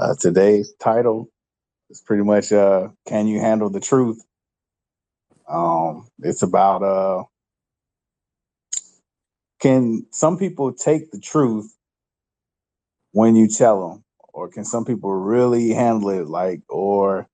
[0.00, 1.28] Uh, today's title
[1.90, 4.22] is pretty much uh, "Can you handle the truth?"
[5.48, 7.24] Um, it's about uh,
[9.60, 11.74] can some people take the truth
[13.12, 14.04] when you tell them,
[14.34, 16.28] or can some people really handle it?
[16.28, 17.28] Like, or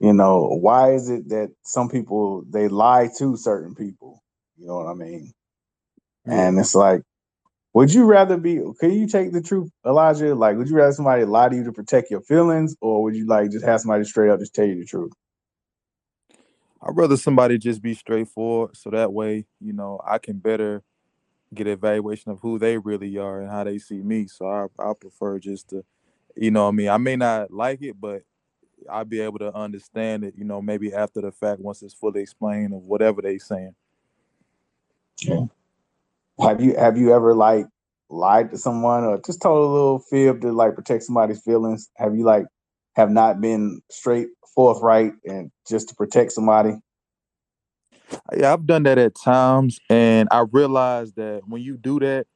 [0.00, 4.22] you know, why is it that some people they lie to certain people?
[4.58, 5.32] You know what I mean?
[6.26, 7.02] And it's like,
[7.74, 8.60] would you rather be?
[8.78, 10.34] Can you take the truth, Elijah?
[10.34, 13.26] Like, would you rather somebody lie to you to protect your feelings, or would you
[13.26, 15.12] like just have somebody straight up just tell you the truth?
[16.80, 20.82] I'd rather somebody just be straightforward, so that way, you know, I can better
[21.52, 24.26] get evaluation of who they really are and how they see me.
[24.28, 25.84] So I I prefer just to,
[26.36, 28.22] you know, what I mean, I may not like it, but
[28.88, 32.20] I'll be able to understand it, you know, maybe after the fact once it's fully
[32.20, 33.74] explained of whatever they're saying.
[35.20, 35.46] Yeah.
[36.40, 37.66] Have you have you ever like
[38.10, 41.88] lied to someone or just told a little fib to like protect somebody's feelings?
[41.96, 42.46] Have you like
[42.96, 46.72] have not been straight forthright and just to protect somebody?
[48.36, 52.26] Yeah, I've done that at times, and I realized that when you do that,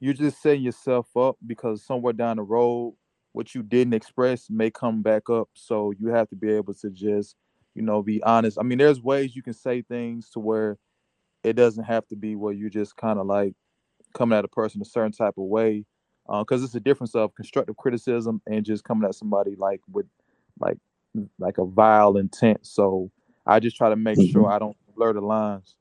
[0.00, 2.94] you're just setting yourself up because somewhere down the road,
[3.32, 5.48] what you didn't express may come back up.
[5.54, 7.36] So you have to be able to just,
[7.74, 8.58] you know, be honest.
[8.60, 10.78] I mean, there's ways you can say things to where
[11.44, 13.54] it doesn't have to be where you just kind of like
[14.14, 15.84] coming at a person a certain type of way,
[16.26, 20.06] because uh, it's a difference of constructive criticism and just coming at somebody like with
[20.58, 20.78] like
[21.38, 22.66] like a vile intent.
[22.66, 23.10] So
[23.46, 24.32] I just try to make mm-hmm.
[24.32, 25.76] sure I don't blur the lines.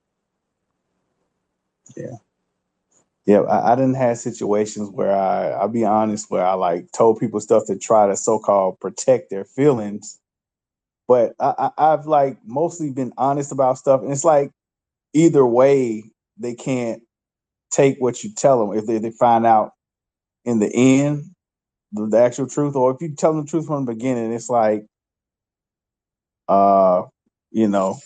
[1.95, 2.17] Yeah.
[3.25, 7.19] Yeah, I, I didn't have situations where I, I'll be honest, where I like told
[7.19, 10.19] people stuff to try to so-called protect their feelings.
[11.07, 14.51] But I, I, I've like mostly been honest about stuff, and it's like
[15.13, 16.03] either way,
[16.37, 17.01] they can't
[17.71, 19.71] take what you tell them if they, they find out
[20.45, 21.25] in the end
[21.91, 24.49] the, the actual truth, or if you tell them the truth from the beginning, it's
[24.49, 24.85] like,
[26.47, 27.03] uh,
[27.51, 27.97] you know,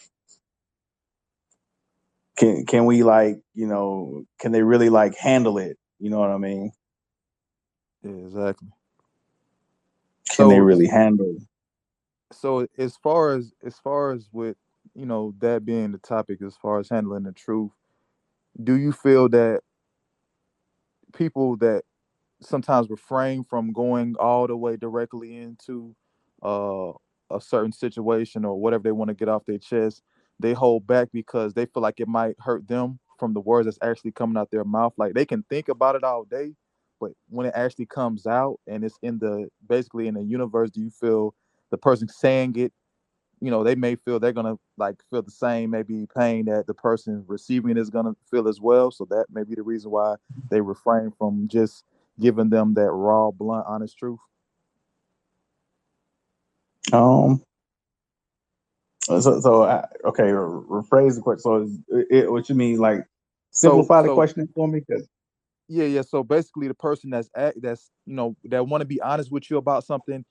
[2.37, 5.77] can can we like you know can they really like handle it?
[5.99, 6.71] You know what i mean?
[8.03, 8.69] Yeah exactly.
[10.29, 11.43] Can so, they really handle it?
[12.31, 14.57] so as far as as far as with
[14.97, 17.71] you know that being the topic as far as handling the truth
[18.63, 19.61] do you feel that
[21.13, 21.83] people that
[22.41, 25.95] sometimes refrain from going all the way directly into
[26.43, 26.91] uh,
[27.31, 30.03] a certain situation or whatever they want to get off their chest
[30.39, 33.79] they hold back because they feel like it might hurt them from the words that's
[33.81, 34.93] actually coming out their mouth.
[34.97, 36.53] Like they can think about it all day,
[36.99, 40.81] but when it actually comes out and it's in the basically in the universe, do
[40.81, 41.35] you feel
[41.71, 42.73] the person saying it,
[43.39, 46.73] you know, they may feel they're gonna like feel the same maybe pain that the
[46.73, 48.91] person receiving is gonna feel as well.
[48.91, 50.15] So that may be the reason why
[50.49, 51.83] they refrain from just
[52.19, 54.19] giving them that raw, blunt, honest truth.
[56.91, 57.43] Um,
[59.01, 61.41] so, so uh, okay, rephrase the question.
[61.41, 63.05] So, it, it, what you mean, like
[63.51, 64.81] simplify so, the so, question for me?
[64.89, 65.07] Cause...
[65.67, 66.01] Yeah, yeah.
[66.01, 69.49] So basically, the person that's at, that's you know that want to be honest with
[69.49, 70.25] you about something,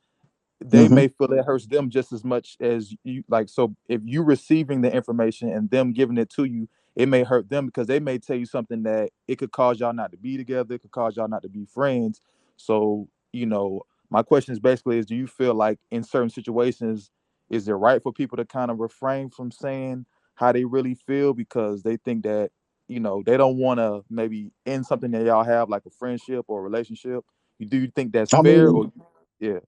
[0.64, 0.94] they mm-hmm.
[0.94, 3.24] may feel it hurts them just as much as you.
[3.28, 7.24] Like, so if you receiving the information and them giving it to you, it may
[7.24, 10.16] hurt them because they may tell you something that it could cause y'all not to
[10.16, 10.74] be together.
[10.74, 12.20] It could cause y'all not to be friends.
[12.56, 17.10] So you know, my question is basically: is do you feel like in certain situations
[17.50, 21.32] is it right for people to kind of refrain from saying how they really feel
[21.32, 22.50] because they think that
[22.88, 26.44] you know they don't want to maybe end something that y'all have like a friendship
[26.48, 27.24] or a relationship
[27.58, 29.06] you do you think that's I fair mean, or
[29.40, 29.58] yeah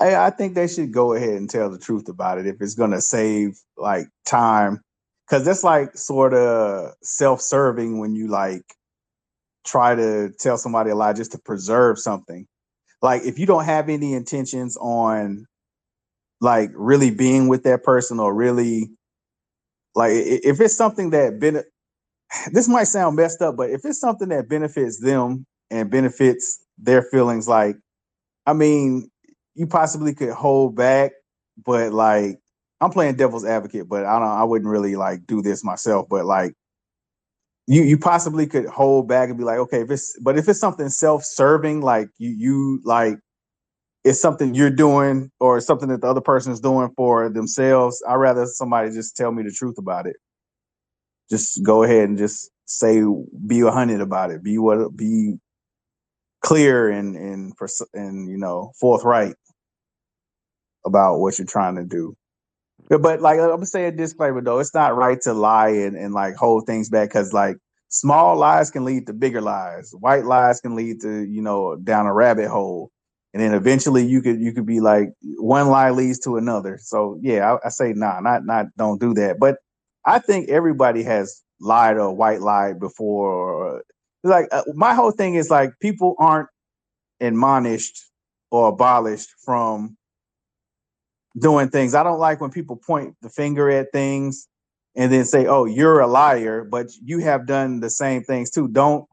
[0.00, 2.74] I, I think they should go ahead and tell the truth about it if it's
[2.74, 4.80] going to save like time.
[5.26, 8.64] Because that's like sort of self-serving when you like
[9.64, 12.46] try to tell somebody a lie just to preserve something.
[13.00, 15.46] Like if you don't have any intentions on
[16.42, 18.90] like really being with that person or really
[19.94, 21.62] like if it's something that ben
[22.52, 27.02] this might sound messed up but if it's something that benefits them and benefits their
[27.02, 27.76] feelings like
[28.46, 29.08] i mean
[29.54, 31.12] you possibly could hold back
[31.64, 32.38] but like
[32.80, 36.24] i'm playing devil's advocate but i don't i wouldn't really like do this myself but
[36.24, 36.54] like
[37.66, 40.58] you you possibly could hold back and be like okay if it's but if it's
[40.58, 43.18] something self-serving like you you like
[44.04, 48.16] it's something you're doing or something that the other person is doing for themselves, I'd
[48.16, 50.16] rather somebody just tell me the truth about it.
[51.30, 53.02] Just go ahead and just say,
[53.46, 54.42] be a hundred about it.
[54.42, 55.34] Be what, be
[56.42, 57.52] clear and and
[57.94, 59.34] and you know forthright
[60.84, 62.16] about what you're trying to do.
[62.88, 66.14] But like I'm gonna say a disclaimer though, it's not right to lie and, and
[66.14, 67.56] like hold things back because like
[67.88, 69.92] small lies can lead to bigger lies.
[70.00, 72.90] White lies can lead to you know down a rabbit hole
[73.34, 76.78] and then eventually you could you could be like one lie leads to another.
[76.82, 79.38] So yeah, I, I say nah, not not don't do that.
[79.38, 79.56] But
[80.04, 83.30] I think everybody has lied or white lied before.
[83.32, 83.82] Or,
[84.22, 86.48] like uh, my whole thing is like people aren't
[87.20, 87.98] admonished
[88.50, 89.96] or abolished from
[91.38, 91.94] doing things.
[91.94, 94.48] I don't like when people point the finger at things
[94.94, 98.68] and then say, "Oh, you're a liar," but you have done the same things too.
[98.68, 99.06] Don't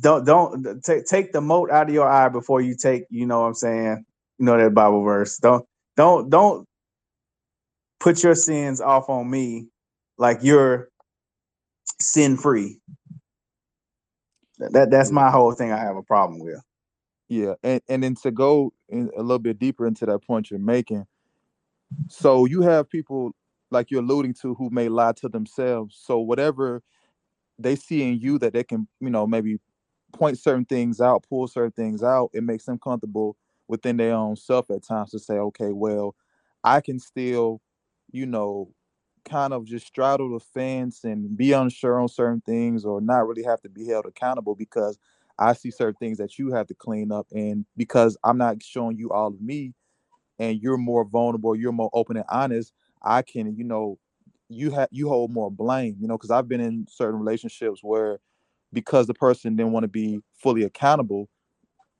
[0.00, 3.04] don't don't take take the mote out of your eye before you take.
[3.10, 4.04] You know what I'm saying?
[4.38, 5.36] You know that Bible verse.
[5.38, 5.66] Don't
[5.96, 6.66] don't don't
[8.00, 9.68] put your sins off on me
[10.18, 10.88] like you're
[12.00, 12.80] sin free.
[14.70, 15.72] That that's my whole thing.
[15.72, 16.60] I have a problem with.
[17.28, 20.60] Yeah, and and then to go in a little bit deeper into that point you're
[20.60, 21.06] making,
[22.08, 23.32] so you have people
[23.70, 25.98] like you're alluding to who may lie to themselves.
[26.02, 26.82] So whatever
[27.58, 29.58] they see in you that they can, you know, maybe
[30.12, 33.36] point certain things out, pull certain things out, it makes them comfortable
[33.68, 36.14] within their own self at times to say, okay, well,
[36.64, 37.60] I can still,
[38.10, 38.70] you know,
[39.24, 43.42] kind of just straddle the fence and be unsure on certain things or not really
[43.42, 44.98] have to be held accountable because
[45.38, 47.26] I see certain things that you have to clean up.
[47.32, 49.74] And because I'm not showing you all of me
[50.38, 52.72] and you're more vulnerable, you're more open and honest,
[53.02, 53.98] I can, you know,
[54.48, 58.18] you have you hold more blame, you know, because I've been in certain relationships where
[58.72, 61.28] because the person didn't want to be fully accountable,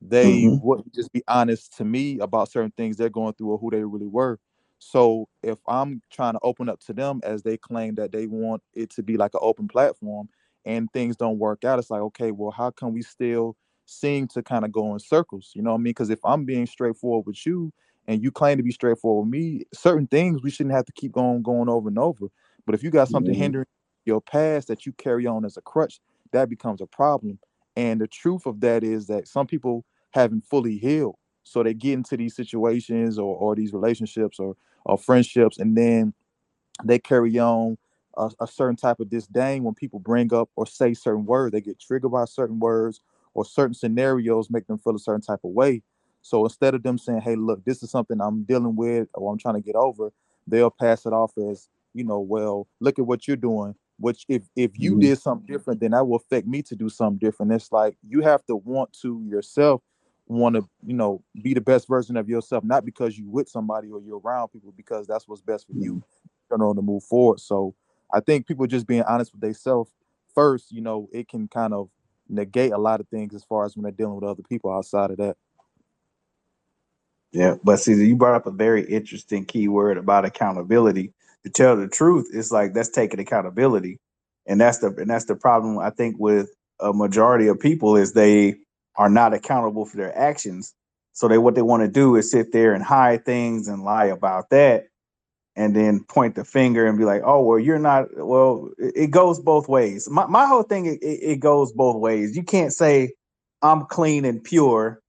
[0.00, 0.66] they mm-hmm.
[0.66, 3.84] wouldn't just be honest to me about certain things they're going through or who they
[3.84, 4.38] really were.
[4.84, 8.64] So if I'm trying to open up to them as they claim that they want
[8.74, 10.28] it to be like an open platform
[10.64, 13.56] and things don't work out, it's like, okay, well, how can we still
[13.86, 15.52] seem to kind of go in circles?
[15.54, 15.90] You know what I mean?
[15.92, 17.72] Because if I'm being straightforward with you
[18.08, 21.12] and you claim to be straightforward with me, certain things we shouldn't have to keep
[21.12, 22.26] going going over and over.
[22.66, 23.42] But if you got something mm-hmm.
[23.42, 23.66] hindering
[24.04, 26.00] your past that you carry on as a crutch,
[26.32, 27.38] that becomes a problem.
[27.76, 31.14] And the truth of that is that some people haven't fully healed.
[31.44, 36.14] So they get into these situations or, or these relationships or, or friendships, and then
[36.84, 37.78] they carry on
[38.16, 41.52] a, a, certain type of disdain when people bring up or say certain words.
[41.52, 43.00] They get triggered by certain words
[43.34, 45.82] or certain scenarios make them feel a certain type of way.
[46.20, 49.38] So instead of them saying, "Hey, look, this is something I'm dealing with or I'm
[49.38, 50.12] trying to get over,"
[50.46, 53.74] they'll pass it off as, you know, well, look at what you're doing.
[53.98, 55.00] Which if if you mm-hmm.
[55.00, 57.52] did something different, then that will affect me to do something different.
[57.52, 59.82] It's like you have to want to yourself
[60.32, 63.90] want to you know be the best version of yourself, not because you with somebody
[63.90, 66.02] or you're around people, because that's what's best for you.
[66.50, 67.40] You know to move forward.
[67.40, 67.74] So
[68.12, 69.90] I think people just being honest with themselves
[70.34, 71.88] first, you know, it can kind of
[72.28, 75.10] negate a lot of things as far as when they're dealing with other people outside
[75.10, 75.36] of that.
[77.32, 81.14] Yeah, but see, you brought up a very interesting key word about accountability
[81.44, 83.98] to tell the truth, it's like that's taking accountability,
[84.46, 86.50] and that's the and that's the problem I think with
[86.80, 88.56] a majority of people is they
[88.96, 90.74] are not accountable for their actions.
[91.12, 94.06] So they what they want to do is sit there and hide things and lie
[94.06, 94.84] about that,
[95.56, 99.40] and then point the finger and be like, "Oh, well, you're not." Well, it goes
[99.40, 100.08] both ways.
[100.10, 102.36] My my whole thing it, it goes both ways.
[102.36, 103.12] You can't say
[103.62, 105.00] I'm clean and pure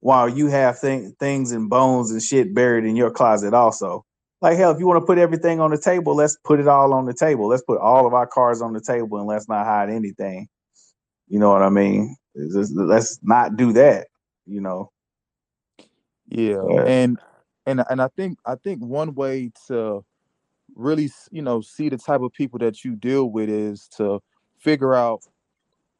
[0.00, 4.04] while you have th- things and bones and shit buried in your closet also.
[4.42, 6.92] Like hell, if you want to put everything on the table, let's put it all
[6.92, 7.48] on the table.
[7.48, 10.48] Let's put all of our cards on the table and let's not hide anything.
[11.28, 12.16] You know what I mean?
[12.36, 14.08] Just, let's not do that.
[14.46, 14.90] You know.
[16.28, 17.18] Yeah, and
[17.66, 20.04] and and I think I think one way to
[20.74, 24.20] really you know see the type of people that you deal with is to
[24.58, 25.22] figure out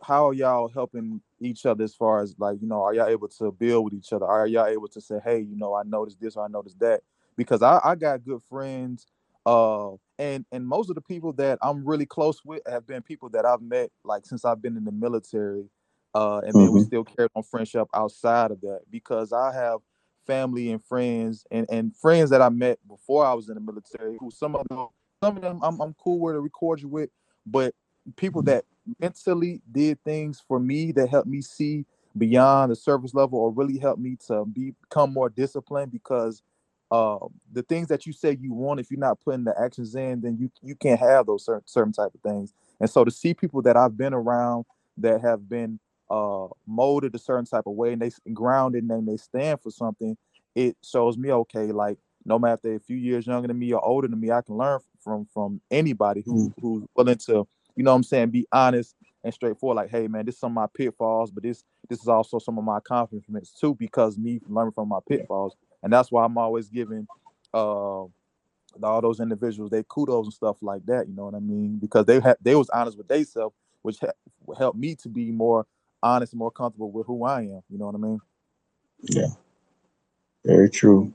[0.03, 3.29] how are y'all helping each other as far as like you know are y'all able
[3.29, 6.21] to build with each other are y'all able to say hey you know i noticed
[6.21, 7.01] this or i noticed that
[7.37, 9.07] because I, I got good friends.
[9.47, 13.29] Uh, and and most of the people that I'm really close with have been people
[13.31, 15.65] that I've met like since I've been in the military.
[16.15, 16.59] Uh, and mm-hmm.
[16.59, 16.87] then we mm-hmm.
[16.87, 19.81] still carry on friendship outside of that because I have
[20.27, 24.17] family and friends and, and friends that I met before I was in the military
[24.19, 24.89] who some of them
[25.23, 27.11] some of them I'm, I'm cool with or you with,
[27.47, 27.75] but
[28.17, 28.51] people mm-hmm.
[28.51, 28.65] that
[29.01, 31.85] mentally did things for me that helped me see
[32.17, 36.43] beyond the surface level or really helped me to be, become more disciplined because
[36.91, 37.19] uh,
[37.53, 40.37] the things that you say you want, if you're not putting the actions in, then
[40.39, 42.53] you you can't have those certain certain type of things.
[42.79, 44.65] And so to see people that I've been around
[44.99, 45.81] that have been
[46.11, 50.17] uh, molded a certain type of way and they grounded and they stand for something,
[50.55, 53.73] it shows me okay, like no matter if they're a few years younger than me
[53.73, 56.55] or older than me, I can learn from from anybody who mm.
[56.61, 57.47] who's willing to,
[57.77, 59.77] you know what I'm saying, be honest and straightforward.
[59.77, 62.59] Like, hey man, this is some of my pitfalls, but this this is also some
[62.59, 66.69] of my accomplishments too, because me learning from my pitfalls and that's why I'm always
[66.69, 67.07] giving
[67.53, 71.07] uh, all those individuals they kudos and stuff like that.
[71.07, 71.79] You know what I mean?
[71.79, 75.67] Because they had they was honest with themselves, which ha- helped me to be more
[76.05, 77.63] honest and more comfortable with who I am.
[77.69, 78.21] You know what I mean?
[79.03, 79.29] Yeah.
[80.45, 81.15] Very true.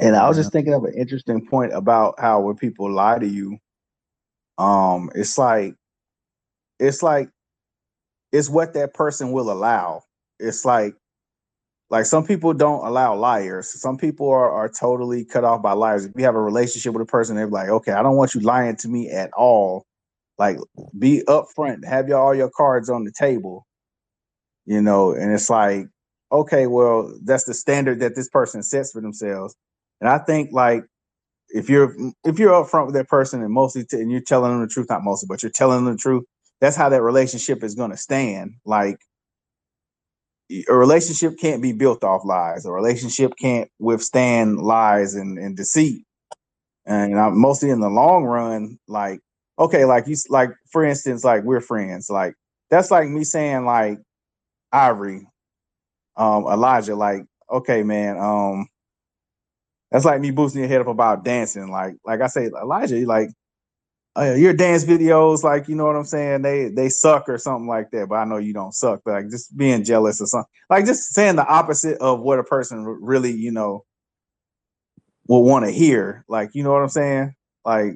[0.00, 3.26] And I was just thinking of an interesting point about how when people lie to
[3.26, 3.58] you,
[4.58, 5.74] um, it's like
[6.78, 7.30] it's like
[8.32, 10.02] it's what that person will allow.
[10.38, 10.94] It's like
[11.90, 13.70] like some people don't allow liars.
[13.80, 16.04] Some people are, are totally cut off by liars.
[16.04, 18.42] If you have a relationship with a person, they're like, okay, I don't want you
[18.42, 19.86] lying to me at all.
[20.38, 20.58] Like
[20.98, 23.66] be upfront, have your all your cards on the table.
[24.66, 25.86] You know, and it's like,
[26.30, 29.54] okay, well, that's the standard that this person sets for themselves.
[30.00, 30.84] And I think like
[31.50, 34.60] if you're if you're upfront with that person and mostly t- and you're telling them
[34.60, 36.24] the truth, not mostly, but you're telling them the truth,
[36.60, 38.54] that's how that relationship is going to stand.
[38.64, 38.98] Like
[40.68, 42.64] a relationship can't be built off lies.
[42.64, 46.04] A relationship can't withstand lies and, and deceit.
[46.86, 49.20] And I'm mostly in the long run, like
[49.58, 52.10] okay, like you like for instance, like we're friends.
[52.10, 52.34] Like
[52.70, 53.98] that's like me saying like
[54.72, 55.26] Ivory,
[56.16, 58.68] um, Elijah, like okay, man, um,
[59.90, 61.70] that's like me boosting your head up about dancing.
[61.70, 63.30] Like, like I say, Elijah, like
[64.18, 67.68] uh, your dance videos, like you know what I'm saying, they they suck or something
[67.68, 68.08] like that.
[68.08, 69.02] But I know you don't suck.
[69.04, 72.44] But like just being jealous or something, like just saying the opposite of what a
[72.44, 73.84] person really, you know,
[75.26, 76.24] will want to hear.
[76.28, 77.34] Like you know what I'm saying?
[77.64, 77.94] Like,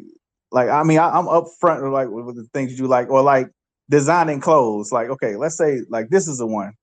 [0.52, 3.48] like I mean, I, am upfront like with, with the things you like or like
[3.88, 4.92] designing clothes.
[4.92, 6.74] Like okay, let's say like this is the one.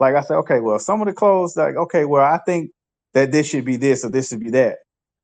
[0.00, 2.70] Like I said, okay, well, some of the clothes, like okay, well, I think
[3.14, 4.78] that this should be this or this should be that,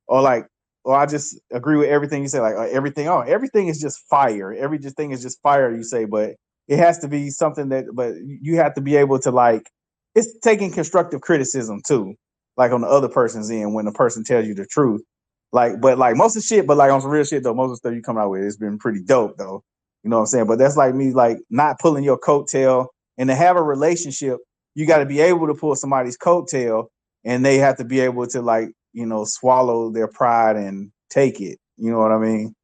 [0.07, 0.47] or like,
[0.85, 2.41] or I just agree with everything you say.
[2.41, 4.53] Like uh, everything, oh, everything is just fire.
[4.55, 5.75] Every just thing is just fire.
[5.75, 6.37] You say, but
[6.69, 9.69] it has to be something that, but you have to be able to like.
[10.15, 12.15] It's taking constructive criticism too,
[12.57, 15.03] like on the other person's end when the person tells you the truth.
[15.53, 17.67] Like, but like most of the shit, but like on some real shit though, most
[17.67, 19.63] of the stuff you come out with, it's been pretty dope though.
[20.03, 20.47] You know what I'm saying?
[20.47, 22.87] But that's like me, like not pulling your coattail
[23.19, 24.39] and to have a relationship,
[24.75, 26.87] you got to be able to pull somebody's coattail
[27.25, 31.41] and they have to be able to like you know swallow their pride and take
[31.41, 32.55] it you know what i mean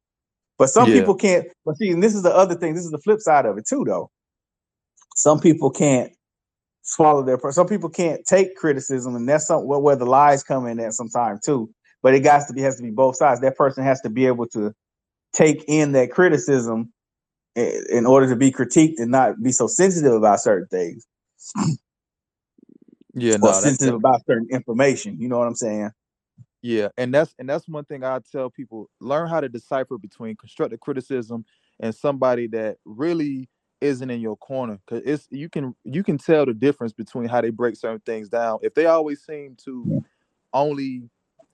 [0.57, 0.99] but some yeah.
[0.99, 3.45] people can't but see and this is the other thing this is the flip side
[3.45, 4.09] of it too though
[5.15, 6.11] some people can't
[6.81, 10.79] swallow their some people can't take criticism and that's some, where the lies come in
[10.79, 11.69] at some time too
[12.03, 14.25] but it got to be has to be both sides that person has to be
[14.27, 14.73] able to
[15.33, 16.91] take in that criticism
[17.55, 21.05] in order to be critiqued and not be so sensitive about certain things
[23.13, 25.19] yeah, no, sensitive about certain information.
[25.19, 25.91] You know what I'm saying?
[26.61, 30.35] Yeah, and that's and that's one thing I tell people: learn how to decipher between
[30.35, 31.45] constructive criticism
[31.79, 33.49] and somebody that really
[33.81, 34.79] isn't in your corner.
[34.85, 38.29] Because it's you can you can tell the difference between how they break certain things
[38.29, 38.59] down.
[38.61, 40.03] If they always seem to
[40.53, 41.09] only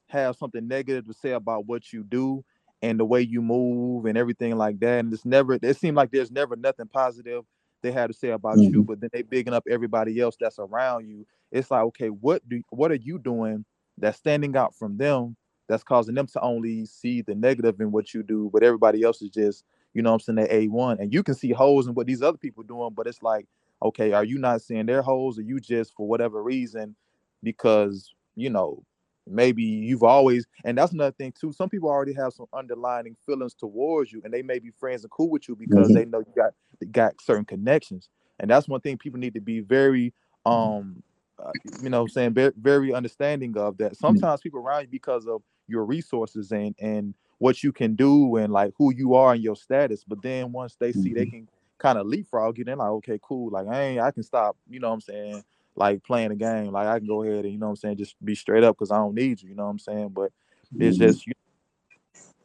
[0.08, 2.44] have something negative to say about what you do
[2.82, 6.12] and the way you move and everything like that, and it's never it seems like
[6.12, 7.44] there's never nothing positive
[7.82, 8.74] they had to say about mm-hmm.
[8.74, 11.26] you, but then they bigging up everybody else that's around you.
[11.52, 13.64] It's like, okay, what do what are you doing
[13.98, 18.14] that's standing out from them that's causing them to only see the negative in what
[18.14, 21.00] you do, but everybody else is just, you know I'm saying, that A1.
[21.00, 23.48] And you can see holes in what these other people doing, but it's like,
[23.82, 26.96] okay, are you not seeing their holes or you just for whatever reason,
[27.42, 28.84] because you know,
[29.28, 33.54] maybe you've always and that's another thing too some people already have some underlying feelings
[33.54, 35.96] towards you and they may be friends and cool with you because mm-hmm.
[35.96, 36.54] they know you got
[36.92, 40.14] got certain connections and that's one thing people need to be very
[40.46, 41.02] um
[41.44, 41.52] uh,
[41.82, 45.86] you know saying very, very understanding of that sometimes people around you because of your
[45.86, 50.04] resources and and what you can do and like who you are and your status
[50.08, 51.32] but then once they see they mm-hmm.
[51.32, 54.56] can kind of leapfrog you then like okay cool like i ain't i can stop
[54.70, 55.44] you know what i'm saying
[55.76, 56.72] like playing a game.
[56.72, 58.76] Like I can go ahead and you know what I'm saying, just be straight up
[58.76, 59.50] because I don't need you.
[59.50, 60.10] You know what I'm saying?
[60.10, 60.32] But
[60.78, 61.08] it's mm-hmm.
[61.08, 61.34] just you,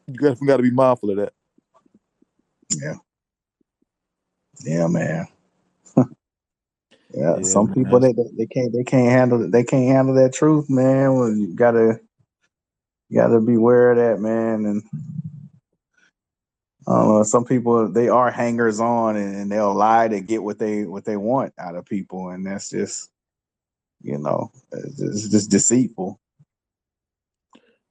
[0.07, 1.33] you got, to be mindful of that.
[2.77, 2.95] Yeah.
[4.65, 5.27] Yeah, man.
[5.97, 6.05] yeah,
[7.15, 9.53] yeah, some people they, they can't they can't handle it.
[9.53, 11.15] They can't handle that truth, man.
[11.15, 12.01] Well, you gotta
[13.09, 14.67] you gotta beware of that, man.
[14.67, 14.83] And
[16.87, 20.85] uh, some people they are hangers on and, and, they'll lie to get what they
[20.85, 23.11] what they want out of people, and that's just
[24.03, 26.21] you know, it's just deceitful.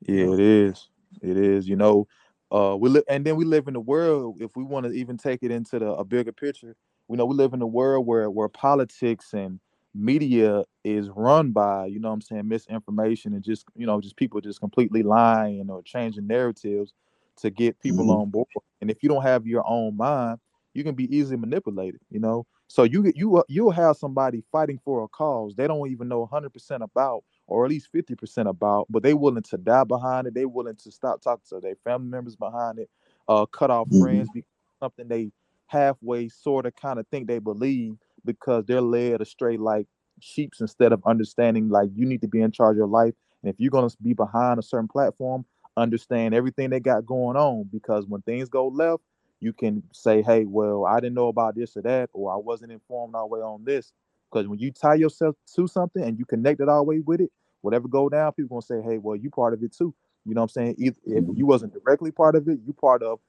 [0.01, 0.89] Yeah, it is.
[1.21, 1.67] It is.
[1.67, 2.07] You know,
[2.51, 4.37] uh, we live, and then we live in the world.
[4.39, 6.75] If we want to even take it into the a bigger picture,
[7.07, 9.59] we know we live in a world where where politics and
[9.93, 14.41] media is run by, you know, I'm saying misinformation and just you know just people
[14.41, 16.93] just completely lying or changing narratives
[17.37, 18.21] to get people mm-hmm.
[18.21, 18.47] on board.
[18.81, 20.39] And if you don't have your own mind,
[20.73, 22.01] you can be easily manipulated.
[22.09, 25.89] You know, so you you uh, you'll have somebody fighting for a cause they don't
[25.89, 30.27] even know 100% about, or at least 50% about, but they willing to die behind
[30.27, 30.35] it.
[30.35, 32.89] They willing to stop talking to their family members behind it,
[33.27, 34.03] uh, cut off mm-hmm.
[34.03, 34.47] friends because
[34.79, 35.31] something they
[35.65, 39.88] halfway sort of kind of think they believe because they're led astray like
[40.19, 43.15] sheeps instead of understanding like you need to be in charge of your life.
[43.41, 45.43] And if you're gonna be behind a certain platform,
[45.75, 49.01] understand everything they got going on because when things go left,
[49.41, 52.72] you can say, Hey, well, I didn't know about this or that, or I wasn't
[52.72, 53.91] informed all the way on this.
[54.31, 57.22] Because when you tie yourself to something and you connect it all the way with
[57.22, 57.31] it,
[57.62, 59.93] whatever go down, people gonna say, Hey, well, you part of it too.
[60.25, 60.75] You know what I'm saying?
[60.77, 63.19] If, if you wasn't directly part of it, you part of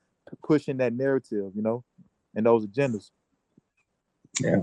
[0.46, 1.84] pushing that narrative, you know,
[2.34, 3.10] and those agendas.
[4.40, 4.56] Yeah.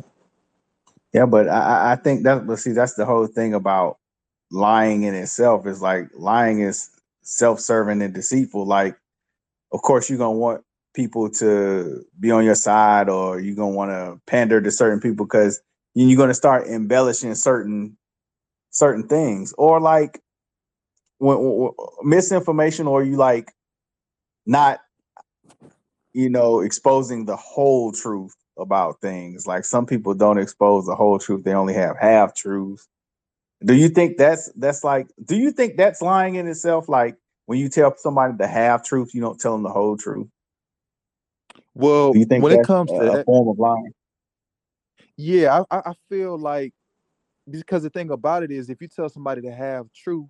[1.13, 3.97] Yeah, but I, I think that but see that's the whole thing about
[4.51, 6.89] lying in itself is like lying is
[7.23, 8.65] self-serving and deceitful.
[8.65, 8.97] Like,
[9.71, 10.63] of course, you're gonna want
[10.97, 15.25] people to be on your side, or you're gonna want to pander to certain people
[15.25, 15.61] because
[15.95, 17.97] you're gonna start embellishing certain
[18.71, 20.21] certain things, or like
[21.19, 21.71] when, when
[22.03, 23.53] misinformation, or you like
[24.45, 24.81] not
[26.17, 29.45] you know, exposing the whole truth about things.
[29.45, 32.87] Like some people don't expose the whole truth; they only have half truths.
[33.63, 35.07] Do you think that's that's like?
[35.23, 36.89] Do you think that's lying in itself?
[36.89, 40.27] Like when you tell somebody the half truth, you don't tell them the whole truth.
[41.77, 43.93] Well, do you think when it comes to a that, form of lying?
[45.17, 46.73] yeah, I, I feel like
[47.49, 50.27] because the thing about it is, if you tell somebody to have truth,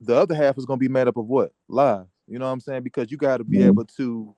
[0.00, 2.06] the other half is going to be made up of what lies.
[2.26, 2.82] You know what I'm saying?
[2.82, 3.68] Because you got to be mm-hmm.
[3.68, 4.34] able to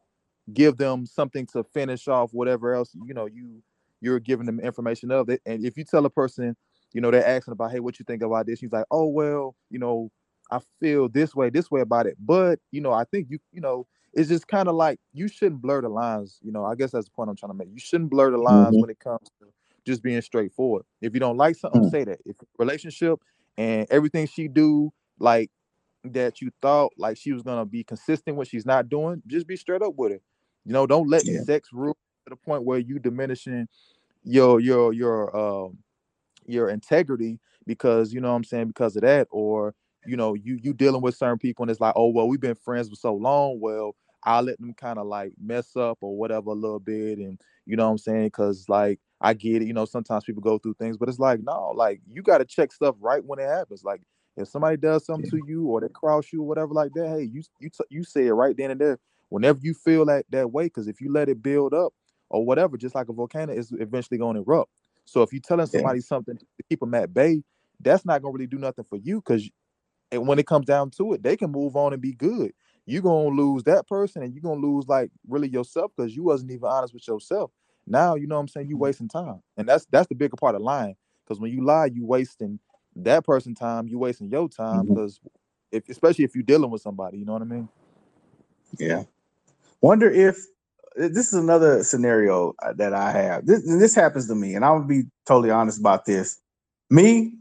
[0.53, 3.63] give them something to finish off whatever else you know you
[4.01, 5.41] you're giving them information of it.
[5.47, 6.57] And if you tell a person,
[6.93, 8.59] you know, they're asking about, hey, what you think about this?
[8.59, 10.11] He's like, oh well, you know,
[10.51, 12.17] I feel this way, this way about it.
[12.19, 15.63] But you know, I think you, you know, it's just kind of like you shouldn't
[15.63, 16.39] blur the lines.
[16.43, 17.69] You know, I guess that's the point I'm trying to make.
[17.73, 18.81] You shouldn't blur the lines mm-hmm.
[18.81, 19.47] when it comes to
[19.87, 20.85] just being straightforward.
[21.01, 21.91] If you don't like something, mm-hmm.
[21.91, 22.21] say that.
[22.25, 23.21] If relationship
[23.57, 25.51] and everything she do, like
[26.05, 29.57] that you thought like she was gonna be consistent when she's not doing, just be
[29.57, 30.23] straight up with it.
[30.65, 31.41] You know, don't let yeah.
[31.43, 33.69] sex rule to the point where you diminishing
[34.25, 35.79] your your your um
[36.47, 39.75] your integrity because you know what I'm saying because of that or
[40.07, 42.55] you know you you dealing with certain people and it's like oh well we've been
[42.55, 46.51] friends for so long well I'll let them kind of like mess up or whatever
[46.51, 49.75] a little bit and you know what I'm saying because like I get it you
[49.75, 52.73] know sometimes people go through things but it's like no like you got to check
[52.73, 54.03] stuff right when it happens like
[54.37, 57.29] if somebody does something to you or they cross you or whatever like that hey
[57.33, 58.99] you you t- you say it right then and there
[59.33, 61.95] whenever you feel that that way, because if you let it build up
[62.29, 64.71] or whatever, just like a volcano, is eventually going to erupt.
[65.07, 66.05] So if you're telling somebody yeah.
[66.05, 67.43] something to keep them at bay,
[67.81, 69.51] that's not gonna really do nothing for you because
[70.13, 72.53] and when it comes down to it, they can move on and be good.
[72.87, 76.51] You're gonna lose that person and you're gonna lose like really yourself because you wasn't
[76.51, 77.51] even honest with yourself.
[77.87, 78.83] Now you know what I'm saying you mm-hmm.
[78.83, 79.43] wasting time.
[79.57, 80.97] And that's that's the bigger part of lying.
[81.25, 82.59] Because when you lie, you wasting
[82.97, 85.77] that person time, you wasting your time because mm-hmm.
[85.77, 87.69] if especially if you're dealing with somebody, you know what I mean?
[88.79, 89.05] Yeah.
[89.81, 90.37] Wonder if
[90.97, 93.47] this is another scenario uh, that I have.
[93.47, 96.39] This this happens to me, and I'm gonna be totally honest about this.
[96.91, 97.35] Me,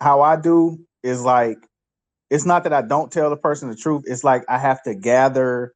[0.00, 1.58] how I do is like
[2.30, 4.04] it's not that I don't tell the person the truth.
[4.06, 5.72] It's like I have to gather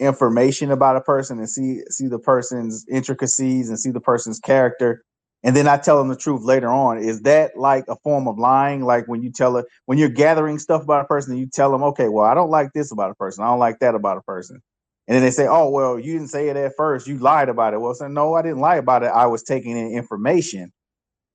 [0.00, 5.02] information about a person and see see the person's intricacies and see the person's character
[5.42, 6.98] and then I tell them the truth later on.
[6.98, 8.84] Is that like a form of lying?
[8.84, 11.70] Like when you tell it when you're gathering stuff about a person and you tell
[11.70, 14.18] them, okay, well, I don't like this about a person, I don't like that about
[14.18, 14.60] a person.
[15.08, 17.06] And then they say, "Oh, well, you didn't say it at first.
[17.06, 19.06] You lied about it." Well, say, "No, I didn't lie about it.
[19.06, 20.72] I was taking in information.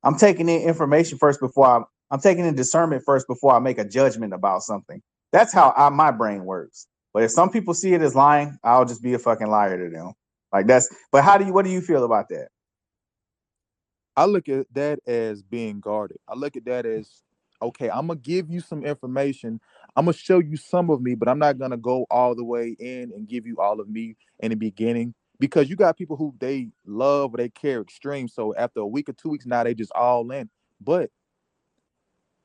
[0.03, 3.79] I'm taking in information first before I, I'm taking in discernment first before I make
[3.79, 5.01] a judgment about something.
[5.33, 6.87] That's how I, my brain works.
[7.13, 9.91] But if some people see it as lying, I'll just be a fucking liar to
[9.91, 10.13] them.
[10.53, 10.93] Like that's.
[11.11, 11.53] But how do you?
[11.53, 12.49] What do you feel about that?
[14.17, 16.19] I look at that as being guarded.
[16.27, 17.23] I look at that as
[17.61, 17.89] okay.
[17.89, 19.53] I'm gonna give you some information
[19.95, 22.75] I'm gonna show you some of me, but I'm not gonna go all the way
[22.79, 26.33] in and give you all of me in the beginning because you got people who
[26.39, 28.27] they love or they care extreme.
[28.27, 30.49] So after a week or two weeks, now they just all in.
[30.81, 31.11] But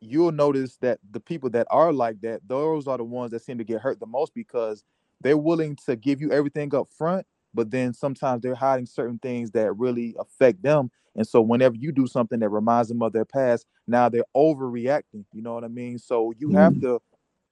[0.01, 3.59] you'll notice that the people that are like that, those are the ones that seem
[3.59, 4.85] to get hurt the most because
[5.21, 9.51] they're willing to give you everything up front, but then sometimes they're hiding certain things
[9.53, 10.91] that really affect them.
[11.15, 15.25] And so whenever you do something that reminds them of their past, now they're overreacting.
[15.33, 15.99] You know what I mean?
[15.99, 16.59] So you mm.
[16.59, 17.01] have to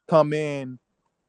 [0.06, 0.78] come in,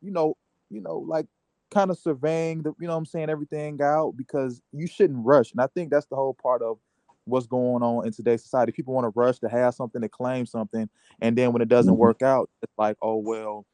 [0.02, 0.36] you know,
[0.70, 1.28] you know, like
[1.72, 5.52] kind of surveying the, you know I'm saying, everything out because you shouldn't rush.
[5.52, 6.78] And I think that's the whole part of
[7.26, 8.72] what's going on in today's society.
[8.72, 10.90] People want to rush to have something to claim something,
[11.22, 12.02] and then when it doesn't mm-hmm.
[12.02, 13.66] work out, it's like, oh well,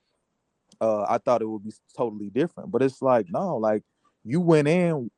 [0.80, 2.72] uh, I thought it would be totally different.
[2.72, 3.84] But it's like, no, like
[4.24, 5.12] you went in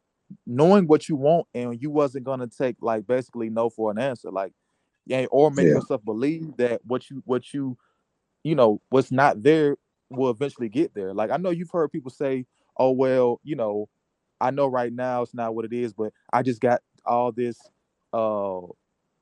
[0.47, 4.31] knowing what you want and you wasn't gonna take like basically no for an answer.
[4.31, 4.53] Like
[5.05, 5.73] yeah, or make yeah.
[5.73, 7.77] yourself believe that what you what you
[8.43, 9.77] you know, what's not there
[10.09, 11.13] will eventually get there.
[11.13, 12.45] Like I know you've heard people say,
[12.77, 13.89] "Oh well, you know,
[14.41, 17.57] I know right now it's not what it is, but I just got all this
[18.13, 18.62] uh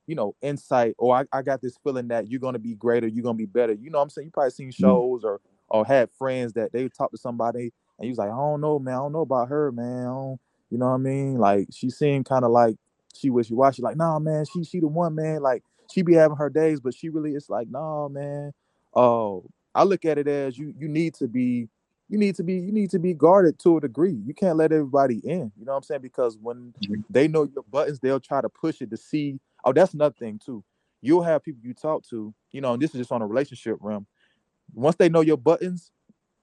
[0.06, 3.22] you know, insight or I, I got this feeling that you're gonna be greater, you're
[3.22, 3.72] gonna be better.
[3.72, 4.26] You know what I'm saying?
[4.26, 4.82] You probably seen mm-hmm.
[4.82, 8.36] shows or or had friends that they talk to somebody and you was like, I
[8.36, 10.38] don't know, man, I don't know about her, man.
[10.70, 11.38] you know what I mean?
[11.38, 12.76] Like she seemed kind of like
[13.14, 15.40] she wishy washy, like, nah, man, she she the one, man.
[15.40, 18.52] Like she be having her days, but she really it's like, nah, man.
[18.94, 21.68] Oh, I look at it as you you need to be
[22.12, 24.20] you need to be you need to be guarded to a degree.
[24.26, 25.50] You can't let everybody in.
[25.56, 26.02] You know what I'm saying?
[26.02, 27.00] Because when mm-hmm.
[27.08, 29.40] they know your buttons, they'll try to push it to see.
[29.64, 30.62] Oh, that's another thing too.
[31.00, 33.78] You'll have people you talk to, you know, and this is just on a relationship
[33.80, 34.06] realm.
[34.74, 35.90] Once they know your buttons,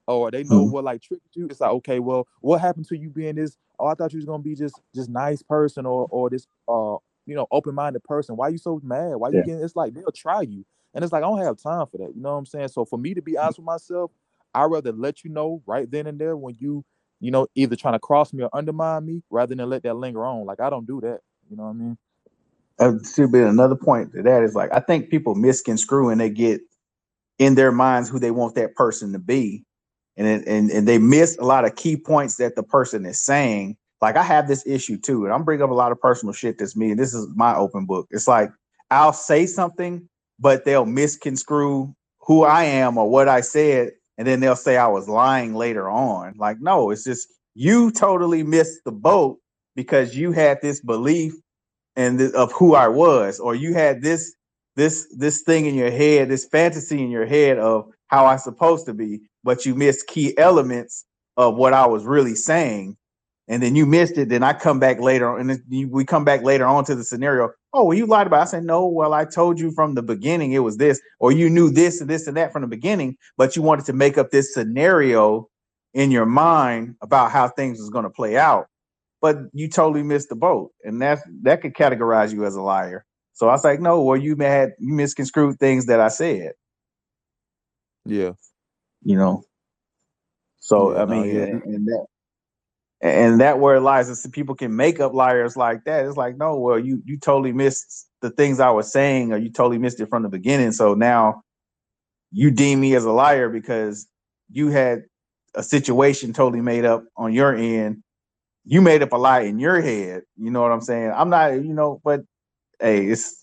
[0.08, 0.72] or they know mm-hmm.
[0.72, 3.56] what like tricked you, it's like, okay, well, what happened to you being this?
[3.78, 6.96] Oh, I thought you was gonna be just just nice person or or this uh
[7.26, 8.36] you know open-minded person.
[8.36, 9.14] Why you so mad?
[9.14, 9.42] Why you yeah.
[9.44, 10.66] getting it's like they'll try you.
[10.94, 12.12] And it's like I don't have time for that.
[12.12, 12.68] You know what I'm saying?
[12.68, 14.10] So for me to be honest with myself,
[14.54, 16.84] I'd rather let you know right then and there when you,
[17.20, 20.24] you know, either trying to cross me or undermine me rather than let that linger
[20.24, 20.46] on.
[20.46, 21.20] Like I don't do that.
[21.50, 21.98] You know what I mean?
[22.78, 26.30] Uh, should be another point to that is like I think people misconstrue and they
[26.30, 26.62] get
[27.38, 29.64] in their minds who they want that person to be,
[30.16, 33.76] and and and they miss a lot of key points that the person is saying.
[34.00, 36.56] Like I have this issue too, and I'm bringing up a lot of personal shit
[36.56, 38.08] that's me, and this is my open book.
[38.10, 38.50] It's like
[38.90, 40.08] I'll say something,
[40.38, 44.88] but they'll misconstrue who I am or what I said and then they'll say I
[44.88, 46.34] was lying later on.
[46.38, 49.38] Like, no, it's just you totally missed the boat
[49.76, 51.32] because you had this belief
[51.96, 54.34] and th- of who I was, or you had this
[54.76, 58.84] this this thing in your head, this fantasy in your head of how I'm supposed
[58.86, 61.06] to be, but you missed key elements
[61.38, 62.98] of what I was really saying
[63.48, 64.28] and then you missed it.
[64.28, 67.50] Then I come back later, and we come back later on to the scenario.
[67.72, 68.40] Oh, well, you lied about.
[68.40, 68.42] It.
[68.42, 68.86] I said no.
[68.86, 72.10] Well, I told you from the beginning it was this, or you knew this and
[72.10, 75.48] this and that from the beginning, but you wanted to make up this scenario
[75.94, 78.66] in your mind about how things was going to play out.
[79.20, 83.04] But you totally missed the boat, and that that could categorize you as a liar.
[83.34, 86.52] So I was like, no, well, you had you misconstrued things that I said.
[88.04, 88.32] Yeah,
[89.02, 89.44] you know.
[90.58, 91.44] So yeah, I mean, no, yeah.
[91.44, 92.06] and, and that
[93.02, 96.04] and that where it lies is people can make up liars like that.
[96.04, 99.50] It's like, no, well, you you totally missed the things I was saying, or you
[99.50, 100.72] totally missed it from the beginning.
[100.72, 101.42] So now
[102.30, 104.06] you deem me as a liar because
[104.50, 105.04] you had
[105.54, 108.02] a situation totally made up on your end.
[108.64, 110.22] You made up a lie in your head.
[110.36, 111.12] You know what I'm saying?
[111.16, 112.20] I'm not, you know, but
[112.78, 113.42] hey, it's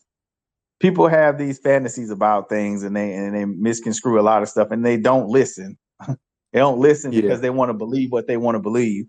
[0.79, 4.69] people have these fantasies about things and they and they misconstrue a lot of stuff
[4.69, 5.79] and they don't listen.
[6.07, 7.21] they don't listen yeah.
[7.21, 9.07] because they want to believe what they want to believe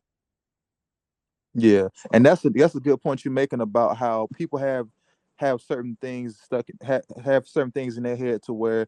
[1.55, 4.89] yeah, and that's a that's a good point you're making about how people have
[5.37, 8.87] have certain things stuck have, have certain things in their head to where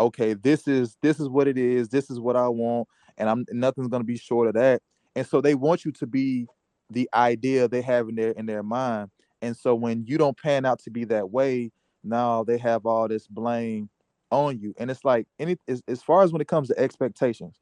[0.00, 2.86] okay this is this is what it is this is what i want
[3.18, 4.82] and i'm nothing's to be short of that.
[5.16, 6.46] And so they want you to be
[6.90, 9.10] the idea they have in their in their mind
[9.42, 11.70] and so when you don't pan out to be that way
[12.04, 13.88] now they have all this blame
[14.30, 17.60] on you and it's like any as, as far as when it comes to expectations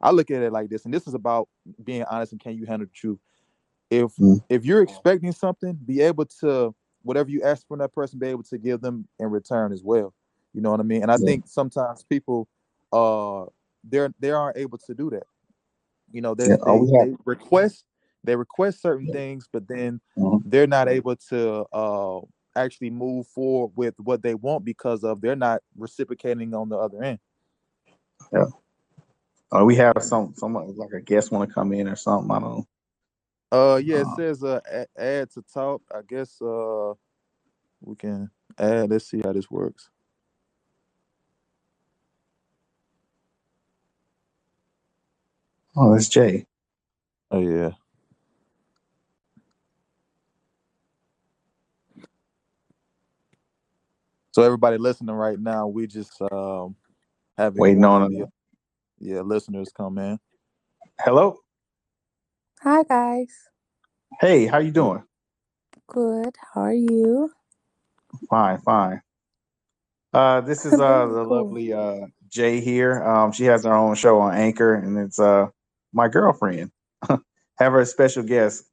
[0.00, 1.48] i look at it like this and this is about
[1.84, 3.18] being honest and can you handle the truth
[3.98, 4.42] if mm.
[4.48, 8.42] if you're expecting something, be able to whatever you ask from that person, be able
[8.44, 10.14] to give them in return as well.
[10.52, 11.02] You know what I mean?
[11.02, 11.26] And I yeah.
[11.26, 12.48] think sometimes people
[12.92, 13.44] uh
[13.84, 15.24] they're they aren't able to do that.
[16.12, 17.84] You know, they, yeah, they, they request
[18.22, 19.12] they request certain yeah.
[19.12, 20.48] things, but then mm-hmm.
[20.48, 22.20] they're not able to uh
[22.56, 27.02] actually move forward with what they want because of they're not reciprocating on the other
[27.02, 27.18] end.
[28.32, 28.46] Yeah.
[29.54, 32.30] Uh, we have some someone like a guest want to come in or something.
[32.30, 32.66] I don't know.
[33.54, 34.60] Uh, yeah, it uh, says uh
[34.98, 35.82] add to talk.
[35.94, 36.94] I guess uh
[37.82, 38.90] we can add.
[38.90, 39.90] Let's see how this works.
[45.76, 46.46] Oh, that's Jay.
[47.30, 47.72] Oh yeah.
[54.32, 56.76] So everybody listening right now, we just um
[57.38, 58.26] having waiting on the,
[59.00, 60.18] yeah listeners come in.
[61.00, 61.43] Hello.
[62.62, 63.28] Hi guys.
[64.20, 65.02] Hey, how you doing?
[65.88, 66.36] Good.
[66.54, 67.30] How are you?
[68.30, 69.02] Fine, fine.
[70.12, 71.26] Uh, this is uh the cool.
[71.26, 73.02] lovely uh Jay here.
[73.02, 75.48] Um, she has her own show on Anchor, and it's uh
[75.92, 76.70] my girlfriend.
[77.08, 78.64] Have her a special guest.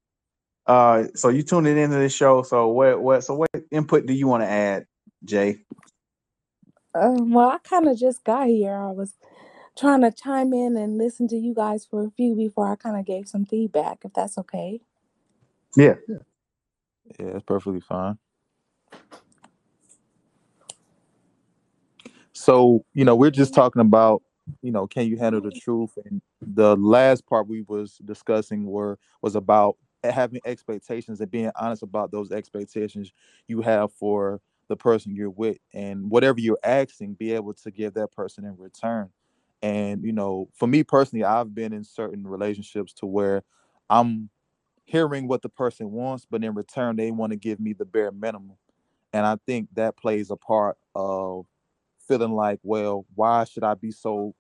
[0.68, 2.44] Uh, so you tuned in into this show.
[2.44, 4.86] So what what so what input do you want to add,
[5.26, 5.60] Jay?
[6.96, 8.76] Um, well, I kind of just got here.
[8.76, 9.14] I was
[9.78, 12.98] trying to chime in and listen to you guys for a few before I kind
[12.98, 14.82] of gave some feedback, if that's okay.
[15.76, 15.96] Yeah.
[17.20, 18.18] Yeah, it's perfectly fine.
[22.34, 24.22] So, you know, we're just talking about,
[24.62, 25.98] you know, can you handle the truth?
[26.06, 31.84] And the last part we was discussing were was about having expectations and being honest
[31.84, 33.12] about those expectations
[33.48, 37.94] you have for the person you're with and whatever you're asking be able to give
[37.94, 39.10] that person in return
[39.62, 43.44] and you know for me personally i've been in certain relationships to where
[43.90, 44.30] i'm
[44.86, 48.12] hearing what the person wants but in return they want to give me the bare
[48.12, 48.58] minimum
[49.14, 51.46] and i think that plays a part of
[52.08, 54.36] feeling like well why should i be so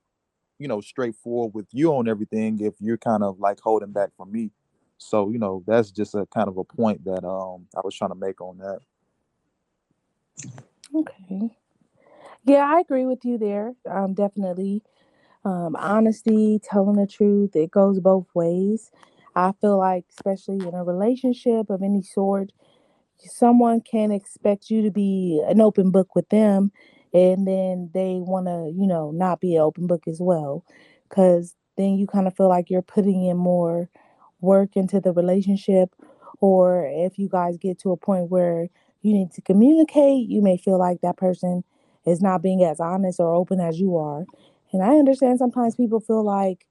[0.60, 4.32] you know straightforward with you on everything if you're kind of like holding back from
[4.32, 4.52] me
[4.98, 8.12] so you know that's just a kind of a point that um i was trying
[8.12, 8.80] to make on that
[10.96, 11.50] Okay.
[12.46, 13.74] Yeah, I agree with you there.
[13.90, 14.84] Um, definitely.
[15.44, 18.92] Um, honesty, telling the truth, it goes both ways.
[19.36, 22.52] I feel like, especially in a relationship of any sort,
[23.18, 26.72] someone can expect you to be an open book with them,
[27.14, 30.64] and then they want to, you know, not be an open book as well.
[31.10, 33.90] Because then you kind of feel like you're putting in more
[34.42, 35.96] work into the relationship,
[36.40, 38.70] or if you guys get to a point where
[39.02, 41.64] you need to communicate, you may feel like that person
[42.06, 44.26] is not being as honest or open as you are.
[44.74, 46.66] And I understand sometimes people feel like,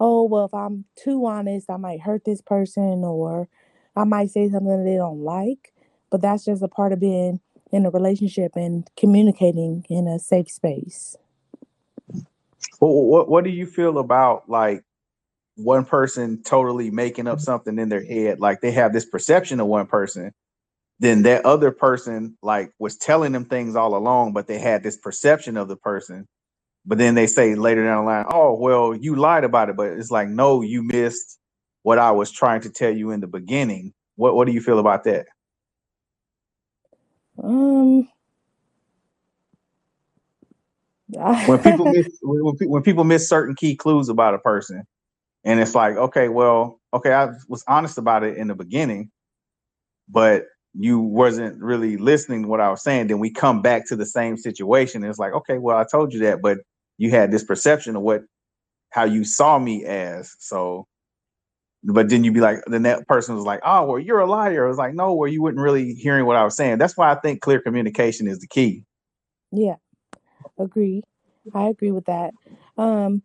[0.00, 3.48] oh, well, if I'm too honest, I might hurt this person or
[3.94, 5.72] I might say something that they don't like.
[6.10, 7.40] But that's just a part of being
[7.72, 11.16] in a relationship and communicating in a safe space.
[12.80, 14.82] Well, what what do you feel about like
[15.56, 18.40] one person totally making up something in their head?
[18.40, 20.32] Like they have this perception of one person,
[20.98, 24.96] then that other person like was telling them things all along, but they had this
[24.96, 26.26] perception of the person.
[26.86, 29.88] But then they say later down the line, "Oh, well, you lied about it." But
[29.92, 31.38] it's like, no, you missed
[31.82, 33.94] what I was trying to tell you in the beginning.
[34.16, 35.26] What What do you feel about that?
[37.42, 38.08] Um,
[41.44, 44.84] when people miss when, when people miss certain key clues about a person,
[45.44, 49.10] and it's like, okay, well, okay, I was honest about it in the beginning,
[50.08, 50.44] but
[50.74, 54.06] you wasn't really listening to what I was saying, then we come back to the
[54.06, 55.04] same situation.
[55.04, 56.58] It's like, okay, well, I told you that, but
[56.98, 58.24] you had this perception of what
[58.90, 60.34] how you saw me as.
[60.38, 60.86] So,
[61.84, 64.64] but then you'd be like, then that person was like, oh, well, you're a liar.
[64.64, 66.78] It was like, no, where well, you weren't really hearing what I was saying.
[66.78, 68.84] That's why I think clear communication is the key.
[69.52, 69.76] Yeah,
[70.58, 71.02] agree.
[71.54, 72.32] I agree with that.
[72.76, 73.22] Um,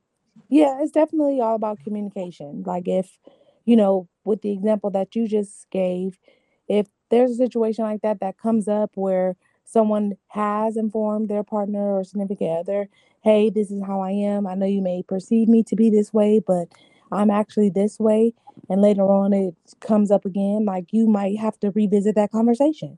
[0.50, 2.64] yeah, it's definitely all about communication.
[2.66, 3.18] Like if,
[3.66, 6.20] you know, with the example that you just gave,
[6.68, 9.36] if there's a situation like that that comes up where
[9.72, 12.90] someone has informed their partner or significant other,
[13.24, 14.48] hey, this is how I am.
[14.48, 16.68] I know you may perceive me to be this way, but
[17.12, 18.34] I'm actually this way.
[18.70, 20.66] And later on, it comes up again.
[20.66, 22.98] Like you might have to revisit that conversation.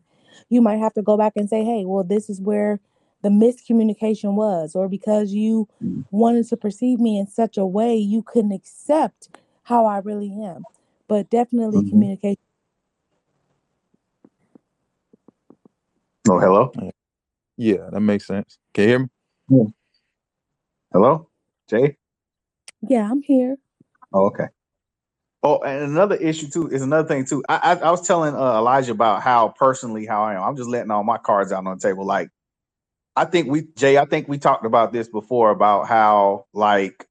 [0.49, 2.79] You might have to go back and say, hey, well, this is where
[3.23, 5.67] the miscommunication was, or because you
[6.11, 9.29] wanted to perceive me in such a way, you couldn't accept
[9.63, 10.65] how I really am.
[11.07, 11.89] But definitely Mhm.
[11.89, 12.39] communication.
[16.29, 16.71] Oh, hello,
[17.57, 19.09] yeah that makes sense can you hear me
[20.93, 21.29] hello,
[21.69, 21.97] Jay.
[22.87, 23.57] Yeah, I'm here.
[24.13, 24.47] Oh, okay.
[25.43, 27.43] Oh, and another issue too is another thing too.
[27.49, 30.43] I I, I was telling uh, Elijah about how personally how I am.
[30.43, 32.05] I'm just letting all my cards out on the table.
[32.05, 32.29] Like
[33.15, 37.07] I think we Jay, I think we talked about this before about how like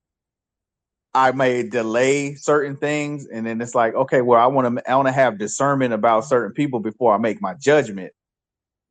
[1.14, 4.96] I may delay certain things, and then it's like, okay, well, I want to I
[4.96, 8.12] want to have discernment about certain people before I make my judgment.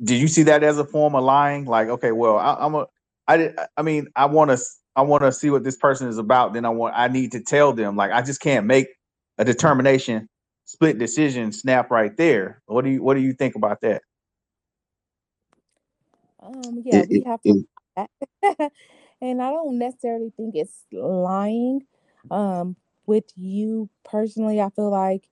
[0.04, 1.66] Do you see that as a form of lying?
[1.66, 2.88] Like, okay, well, I, I'm a
[3.28, 4.58] I did I mean I want to
[4.96, 6.54] I want to see what this person is about.
[6.54, 7.96] Then I want I need to tell them.
[7.96, 8.88] Like, I just can't make
[9.38, 10.30] a determination,
[10.66, 12.62] split decision, snap right there.
[12.66, 14.02] What do you What do you think about that?
[16.42, 17.56] Um, yeah, we have to
[19.22, 21.82] and I don't necessarily think it's lying.
[22.30, 25.28] Um, with you personally, I feel like,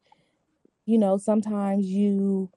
[0.86, 2.51] you know, sometimes you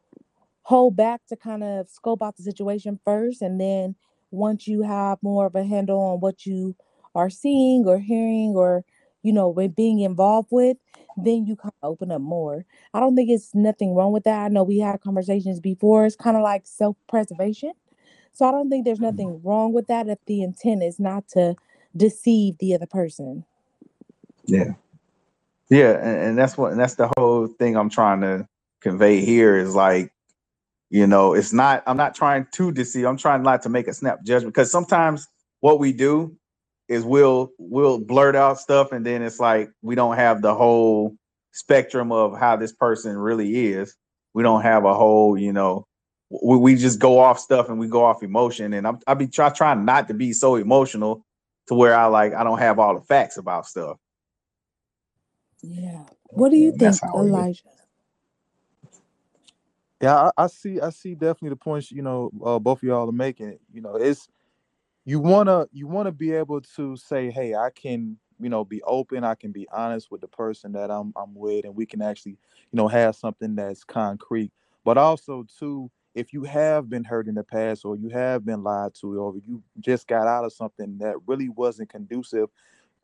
[0.63, 3.95] hold back to kind of scope out the situation first, and then
[4.31, 6.75] once you have more of a handle on what you
[7.15, 8.85] are seeing or hearing or
[9.23, 10.77] you know being involved with,
[11.17, 12.65] then you kind of open up more.
[12.95, 14.45] I don't think it's nothing wrong with that.
[14.45, 16.07] I know we had conversations before.
[16.07, 17.73] It's kind of like self-preservation.
[18.33, 19.05] So I don't think there's mm-hmm.
[19.05, 21.55] nothing wrong with that if the intent is not to
[21.97, 23.45] deceive the other person.
[24.47, 24.73] yeah,
[25.69, 28.49] yeah, and, and that's what and that's the whole thing I'm trying to
[28.81, 30.13] convey here is like
[30.93, 33.95] you know it's not i'm not trying to deceive i'm trying not to make a
[33.95, 35.27] snap judgment because sometimes
[35.61, 36.37] what we do
[36.89, 41.17] is we'll we'll blurt out stuff and then it's like we don't have the whole
[41.53, 43.97] spectrum of how this person really is
[44.35, 45.87] we don't have a whole you know
[46.31, 49.27] we, we just go off stuff and we go off emotion and i'm i be
[49.27, 51.25] try, trying not to be so emotional
[51.67, 53.97] to where i like i don't have all the facts about stuff
[55.63, 56.05] Yeah.
[56.31, 57.72] What do you think, how it is Elijah?
[60.03, 60.81] Yeah, I, I see.
[60.81, 61.93] I see definitely the points.
[61.93, 63.59] You know, uh, both of y'all are making.
[63.73, 64.29] You know, it's
[65.07, 69.25] you wanna you wanna be able to say, hey, I can you know be open.
[69.25, 72.33] I can be honest with the person that I'm I'm with, and we can actually
[72.73, 74.53] you know have something that's concrete.
[74.85, 78.63] But also too, if you have been hurt in the past, or you have been
[78.65, 82.51] lied to, or you just got out of something that really wasn't conducive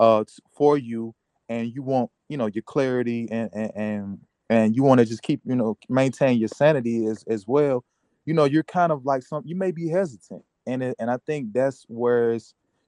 [0.00, 1.14] uh for you
[1.48, 4.18] and you want you know your clarity and and and,
[4.50, 7.84] and you want to just keep you know maintain your sanity as as well
[8.24, 11.16] you know you're kind of like some you may be hesitant and it, and i
[11.26, 12.38] think that's where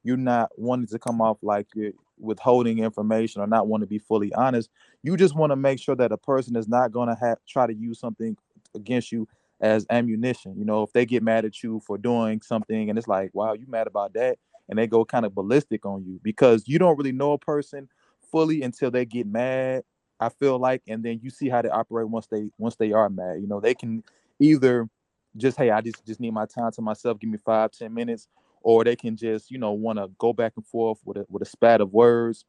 [0.02, 3.98] you're not wanting to come off like you're withholding information or not want to be
[3.98, 4.68] fully honest.
[5.02, 7.66] You just want to make sure that a person is not going to have try
[7.66, 8.36] to use something
[8.74, 9.26] against you
[9.62, 13.08] as ammunition you know if they get mad at you for doing something and it's
[13.08, 14.38] like wow you mad about that
[14.70, 17.86] and they go kind of ballistic on you because you don't really know a person
[18.30, 19.82] fully until they get mad
[20.20, 23.08] i feel like and then you see how they operate once they once they are
[23.08, 24.02] mad you know they can
[24.38, 24.88] either
[25.36, 28.28] just hey i just just need my time to myself give me five ten minutes
[28.62, 31.42] or they can just you know want to go back and forth with a with
[31.42, 32.44] a spat of words.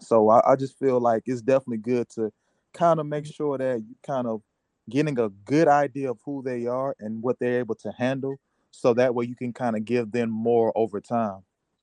[0.00, 2.32] So I, I just feel like it's definitely good to
[2.72, 3.32] kind of make mm-hmm.
[3.32, 4.42] sure that you kind of
[4.88, 8.36] getting a good idea of who they are and what they're able to handle
[8.70, 11.40] so that way you can kind of give them more over time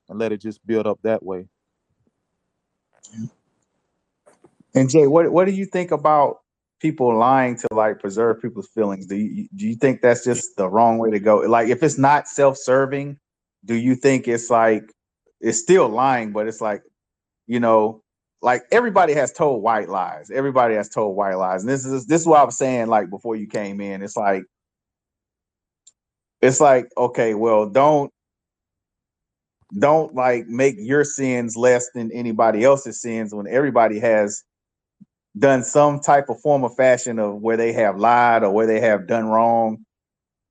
[0.08, 1.46] and let it just build up that way
[4.74, 6.38] And Jay, what what do you think about
[6.80, 9.06] people lying to like preserve people's feelings?
[9.06, 11.38] Do you do you think that's just the wrong way to go?
[11.38, 13.18] Like if it's not self-serving,
[13.64, 14.84] do you think it's like
[15.40, 16.82] it's still lying, but it's like,
[17.46, 18.02] you know,
[18.42, 20.30] like everybody has told white lies.
[20.30, 21.62] Everybody has told white lies.
[21.62, 24.02] And this is this is what I was saying like before you came in.
[24.02, 24.44] It's like
[26.42, 28.12] it's like, okay, well, don't
[29.78, 34.42] don't like make your sins less than anybody else's sins when everybody has
[35.38, 38.80] done some type of form of fashion of where they have lied or where they
[38.80, 39.84] have done wrong.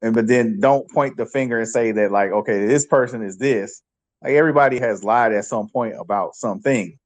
[0.02, 3.38] And but then don't point the finger and say that like okay this person is
[3.38, 3.82] this.
[4.22, 6.98] Like everybody has lied at some point about something.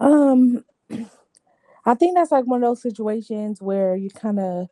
[0.00, 0.64] Um,
[1.84, 4.68] I think that's like one of those situations where you kind of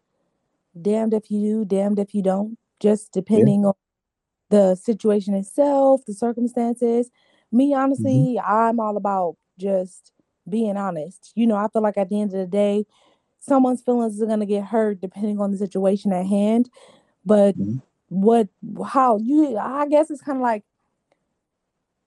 [0.80, 3.20] damned if you do, damned if you don't, just yeah.
[3.20, 3.74] depending on
[4.50, 7.10] the situation itself, the circumstances.
[7.50, 10.12] Me, honestly, I'm all about just
[10.48, 11.32] being honest.
[11.34, 12.86] You know, I feel like at the end of the day,
[13.40, 16.70] someone's feelings are gonna get hurt depending on the situation at hand.
[17.24, 17.78] But hmm
[18.08, 18.48] what,
[18.86, 20.64] how you, I guess it's kind of like,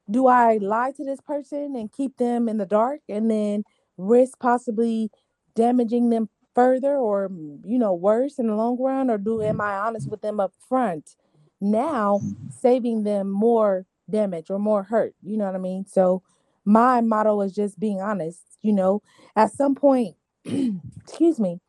[0.10, 3.64] do I lie to this person and keep them in the dark and then
[3.98, 5.12] risk possibly
[5.56, 7.30] damaging them further or
[7.64, 9.10] you know worse in the long run?
[9.10, 11.16] Or do am I honest with them up front
[11.62, 15.14] now hmm saving them more damage or more hurt?
[15.22, 15.86] You know what I mean?
[15.86, 16.24] So
[16.66, 19.02] my motto is just being honest you know
[19.36, 21.60] at some point excuse me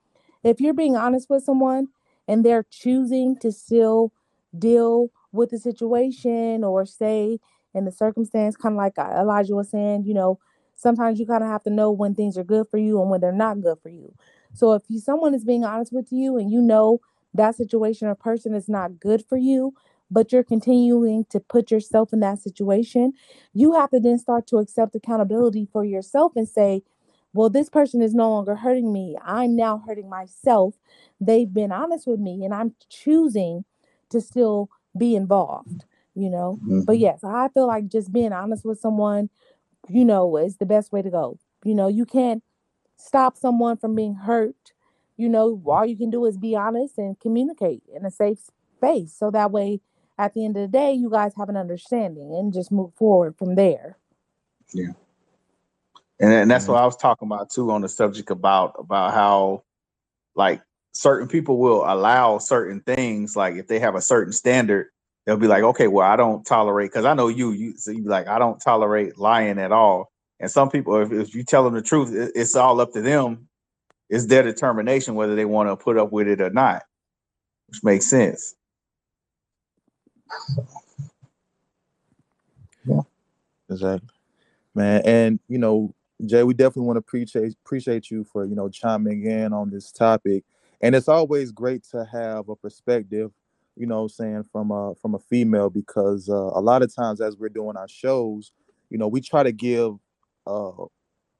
[0.42, 1.88] if you're being honest with someone
[2.26, 4.12] and they're choosing to still
[4.58, 7.38] deal with the situation or say
[7.74, 10.38] in the circumstance, kind of like uh, Elijah was saying, you know,
[10.74, 13.20] sometimes you kind of have to know when things are good for you and when
[13.20, 14.12] they're not good for you.
[14.54, 17.00] So if you, someone is being honest with you and you know
[17.34, 19.74] that situation or person is not good for you,
[20.10, 23.12] but you're continuing to put yourself in that situation,
[23.54, 26.82] you have to then start to accept accountability for yourself and say,
[27.32, 29.16] well, this person is no longer hurting me.
[29.24, 30.74] I'm now hurting myself.
[31.20, 33.64] They've been honest with me, and I'm choosing
[34.10, 34.68] to still
[34.98, 36.60] be involved, you know?
[36.86, 39.30] But hmm yes, I feel like just being honest with someone,
[39.88, 41.38] you know, is the best way to go.
[41.64, 42.42] You know, you can't
[42.96, 44.72] stop someone from being hurt.
[45.16, 48.38] You know, all you can do is be honest and communicate in a safe
[48.78, 49.14] space.
[49.14, 49.80] So that way,
[50.20, 53.36] at the end of the day, you guys have an understanding and just move forward
[53.38, 53.96] from there.
[54.74, 54.92] yeah.
[56.20, 59.14] And, and that's yeah what I was talking about too on the subject about about
[59.14, 59.64] how
[60.36, 60.60] like
[60.92, 64.88] certain people will allow certain things like if they have a certain standard
[65.24, 68.02] they'll be like okay well i don't tolerate because i know you you so you
[68.02, 70.10] like i don't tolerate lying at all.
[70.40, 73.00] And some people if, if you tell them the truth it, it's all up to
[73.00, 73.48] them.
[74.10, 76.82] It's their determination whether they want to put up with it or not
[77.68, 78.54] which makes sense
[82.84, 83.00] yeah.
[83.70, 84.08] Exactly.
[84.74, 85.94] Man and you know
[86.26, 89.92] jay we definitely want to appreciate appreciate you for you know chiming in on this
[89.92, 90.44] topic.
[90.82, 93.32] And it's always great to have a perspective
[93.76, 97.36] you know saying from a from a female because uh, a lot of times as
[97.36, 98.52] we're doing our shows
[98.90, 99.94] you know we try to give
[100.46, 100.72] uh,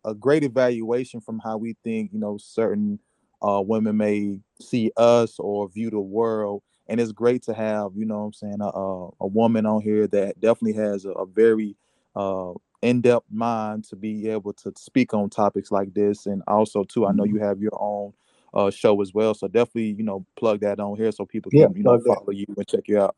[0.05, 2.99] a great evaluation from how we think you know certain
[3.43, 8.05] uh, women may see us or view the world and it's great to have you
[8.05, 11.27] know what i'm saying a, a, a woman on here that definitely has a, a
[11.27, 11.77] very
[12.17, 17.07] uh, in-depth mind to be able to speak on topics like this and also too
[17.07, 17.31] i know Mhm.
[17.35, 18.13] you have your own
[18.53, 19.33] uh, show as well.
[19.33, 22.03] So definitely, you know, plug that on here so people Yeah, can, you know, plug
[22.05, 22.17] that.
[22.19, 23.15] follow you and check you out.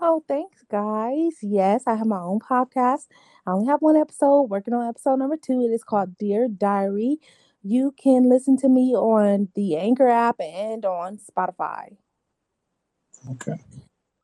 [0.00, 1.36] Oh, thanks, guys.
[1.40, 3.06] Yes, I have my own podcast.
[3.46, 5.62] I only have one episode, working on episode number two.
[5.62, 7.18] It is called Dear Diary.
[7.62, 11.96] You can listen to me on the Anchor app and on Spotify.
[13.30, 13.54] Okay.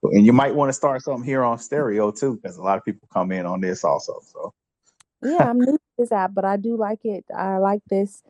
[0.02, 2.84] And you might want to start something here on stereo too, because a lot of
[2.84, 4.20] people come in on this also.
[4.24, 4.54] So
[5.22, 7.24] Yeah, I'm new to this app, but I do like it.
[7.36, 8.22] I like this,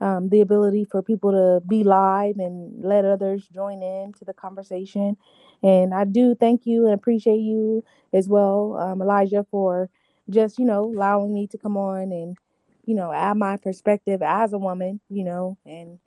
[0.00, 4.32] um, the ability for people to be live and let others join in to the
[4.32, 5.16] conversation.
[5.62, 9.90] And I do thank you and appreciate you as well, um, Elijah, for
[10.30, 12.36] just, you know, allowing me to come on and,
[12.84, 15.98] you know, add my perspective as a woman, you know, and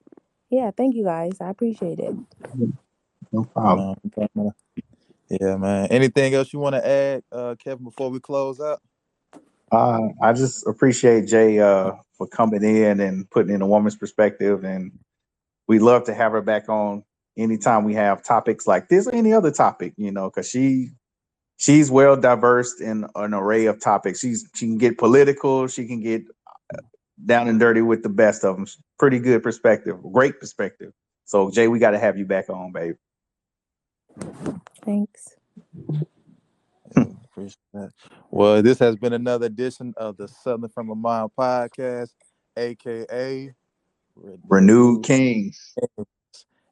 [0.50, 1.34] yeah, thank you guys.
[1.42, 2.16] I appreciate it.
[3.32, 3.96] No problem.
[4.18, 4.52] Um,
[5.30, 5.88] yeah, man.
[5.92, 8.82] Anything else you want to add, uh, Kevin, before we close out?
[9.72, 14.64] Uh, I just appreciate Jay uh, for coming in and putting in a woman's perspective,
[14.64, 14.92] and
[15.68, 17.04] we love to have her back on
[17.38, 19.94] anytime we have topics like this or any other topic.
[19.98, 20.90] You know, because she
[21.58, 24.20] she's well diverse in an array of topics.
[24.20, 26.24] She's she can get political, she can get
[26.74, 26.82] uh,
[27.24, 28.66] down and dirty with the best of them.
[28.98, 30.94] Pretty good perspective, great perspective.
[31.26, 32.96] So Jay, we got to have you back on, babe.
[34.86, 35.36] Thanks.
[36.94, 37.92] Hmm, appreciate that.
[38.32, 42.14] Well, this has been another edition of the Southern From a Mile podcast,
[42.58, 43.54] aka
[44.48, 45.76] Renewed Kings.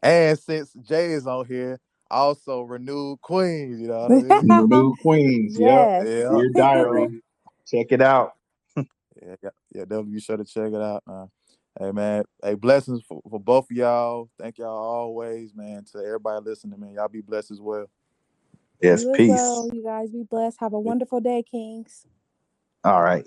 [0.01, 1.79] And since Jay is on here,
[2.09, 3.79] also renewed Queens.
[3.81, 4.47] You know what I mean?
[4.47, 5.57] Renewed Queens.
[5.59, 5.69] Yep.
[5.69, 6.07] Yes.
[6.07, 6.37] Yeah.
[6.37, 7.21] Dear diary.
[7.67, 8.33] Check it out.
[9.19, 11.01] Yeah, yeah, yeah, definitely be sure to check it out.
[11.07, 11.27] Man.
[11.79, 14.29] Hey man, hey blessings for, for both of y'all.
[14.39, 15.85] Thank y'all always, man.
[15.93, 16.93] To everybody listening, man.
[16.93, 17.87] Y'all be blessed as well.
[18.81, 19.29] Yes, You peace.
[19.29, 19.69] well.
[19.73, 20.57] You guys be blessed.
[20.59, 22.05] Have a wonderful day, Kings.
[22.83, 23.25] All right.